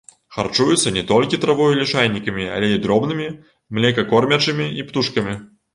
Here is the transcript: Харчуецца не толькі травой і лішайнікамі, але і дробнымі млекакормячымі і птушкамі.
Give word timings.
Харчуецца 0.35 0.93
не 0.95 1.03
толькі 1.11 1.39
травой 1.43 1.71
і 1.77 1.81
лішайнікамі, 1.81 2.49
але 2.57 2.73
і 2.75 2.83
дробнымі 2.87 3.31
млекакормячымі 3.79 4.65
і 4.83 4.91
птушкамі. 4.91 5.43